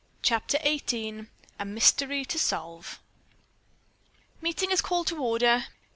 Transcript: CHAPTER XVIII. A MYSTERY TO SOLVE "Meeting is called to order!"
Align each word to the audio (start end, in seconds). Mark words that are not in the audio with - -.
CHAPTER 0.23 0.57
XVIII. 0.63 1.27
A 1.59 1.63
MYSTERY 1.65 2.25
TO 2.25 2.39
SOLVE 2.39 2.99
"Meeting 4.41 4.71
is 4.71 4.81
called 4.81 5.05
to 5.05 5.21
order!" 5.23 5.65